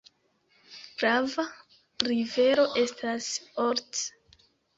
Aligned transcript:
Grava 1.01 1.45
rivero 2.07 2.65
estas 2.85 3.29
Olt. 3.67 3.91